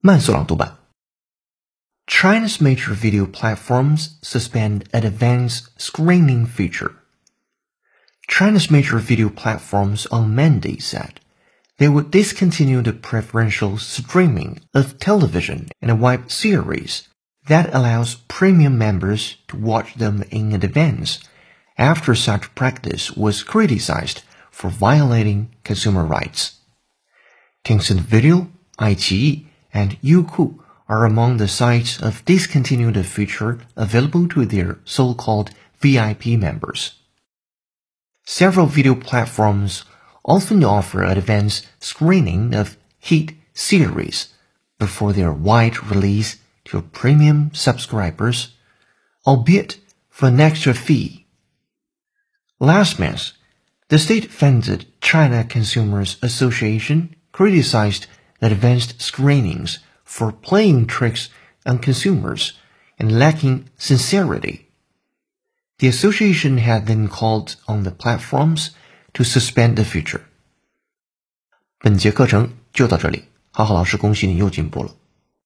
[0.00, 0.78] 慢速朗读版。
[2.06, 6.92] China's major video platforms suspend advanced screening feature.
[8.28, 11.20] China's major video platforms on Monday said
[11.78, 17.08] they would discontinue the preferential streaming of television and web series
[17.48, 21.18] that allows premium members to watch them in advance
[21.76, 26.60] after such practice was criticized for violating consumer rights.
[27.64, 28.48] Tencent Video,
[28.78, 36.25] iQIYI, and Youku are among the sites of discontinued feature available to their so-called VIP
[36.37, 36.95] members.
[38.25, 39.83] Several video platforms
[40.23, 44.33] often offer advanced screening of hit series
[44.79, 48.55] before their wide release to premium subscribers,
[49.25, 49.79] albeit
[50.09, 51.25] for an extra fee.
[52.59, 53.31] Last month,
[53.89, 58.07] the state-funded China Consumers Association criticized
[58.40, 61.28] advanced screenings for playing tricks
[61.64, 62.52] on consumers
[62.98, 64.66] and lacking sincerity.
[65.78, 68.70] The association had then called on the platforms
[69.14, 70.22] to suspend the feature.
[71.78, 74.94] 本节课程就到这里，浩浩老师恭喜你又进步了。